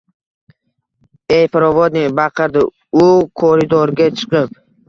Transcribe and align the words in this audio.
Ey, 1.37 1.51
provodnik!– 1.57 2.09
baqirdi 2.21 2.65
u 3.05 3.07
koridorga 3.43 4.13
chiqib: 4.19 4.61